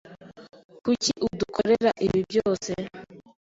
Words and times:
Kuki 0.83 1.11
udukorera 1.27 1.91
ibi 2.05 2.19
byose? 2.29 2.71